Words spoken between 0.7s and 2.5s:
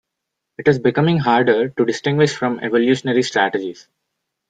becoming harder to distinguish